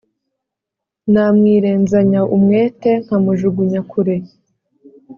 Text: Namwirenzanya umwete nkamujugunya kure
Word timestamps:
Namwirenzanya 1.11 2.21
umwete 2.35 2.91
nkamujugunya 3.03 3.81
kure 3.91 4.15